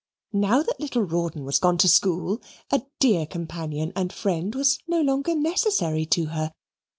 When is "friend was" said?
4.11-4.79